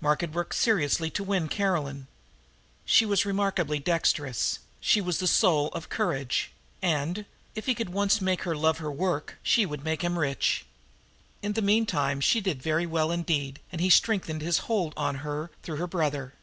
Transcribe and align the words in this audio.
Mark 0.00 0.22
had 0.22 0.34
worked 0.34 0.56
seriously 0.56 1.08
to 1.10 1.22
win 1.22 1.46
Caroline. 1.46 2.08
She 2.84 3.06
was 3.06 3.24
remarkably 3.24 3.78
dexterous; 3.78 4.58
she 4.80 5.00
was 5.00 5.18
the 5.18 5.28
soul 5.28 5.68
of 5.68 5.88
courage; 5.88 6.50
and, 6.82 7.24
if 7.54 7.66
he 7.66 7.76
could 7.76 7.90
once 7.90 8.20
make 8.20 8.42
her 8.42 8.56
love 8.56 8.78
her 8.78 8.90
work, 8.90 9.38
she 9.40 9.64
would 9.64 9.84
make 9.84 10.02
him 10.02 10.18
rich. 10.18 10.66
In 11.42 11.52
the 11.52 11.62
meantime 11.62 12.20
she 12.20 12.40
did 12.40 12.60
very 12.60 12.86
well 12.86 13.12
indeed, 13.12 13.60
and 13.70 13.80
he 13.80 13.88
strengthened 13.88 14.42
his 14.42 14.58
hold 14.66 14.94
on 14.96 15.18
her 15.22 15.52
through 15.62 15.76
her 15.76 15.86
brother. 15.86 16.34